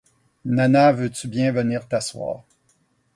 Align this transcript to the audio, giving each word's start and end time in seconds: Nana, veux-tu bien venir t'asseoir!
Nana, 0.45 0.91
veux-tu 0.93 1.27
bien 1.27 1.51
venir 1.51 1.87
t'asseoir! 1.87 2.43